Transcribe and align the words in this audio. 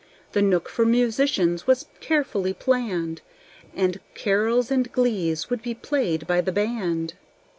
The 0.31 0.41
nook 0.41 0.67
for 0.67 0.83
musicians 0.83 1.67
was 1.67 1.85
carefully 1.99 2.53
planned, 2.55 3.21
And 3.75 3.99
carols 4.15 4.71
and 4.71 4.91
glees 4.91 5.51
would 5.51 5.61
be 5.61 5.75
played 5.75 6.25
by 6.25 6.41
the 6.41 6.51
band. 6.51 7.13